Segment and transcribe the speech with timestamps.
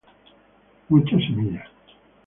[0.89, 1.69] Muchas semillas.